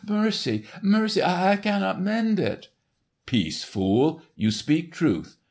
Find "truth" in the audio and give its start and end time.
4.91-5.37